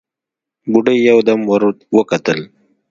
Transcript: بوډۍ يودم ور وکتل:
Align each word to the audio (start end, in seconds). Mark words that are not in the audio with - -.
بوډۍ 0.71 0.97
يودم 1.09 1.39
ور 1.51 1.61
وکتل: 1.97 2.39